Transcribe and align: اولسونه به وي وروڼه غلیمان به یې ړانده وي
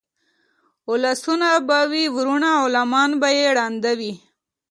اولسونه 0.89 1.49
به 1.67 1.79
وي 1.91 2.03
وروڼه 2.15 2.51
غلیمان 2.63 3.11
به 3.21 3.29
یې 3.37 3.47
ړانده 3.57 3.91
وي 3.99 4.13